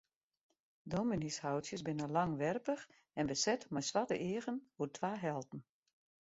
[0.93, 2.87] Dominyshoutsjes binne langwerpich
[3.23, 5.61] en beset mei swarte eagen oer twa helten.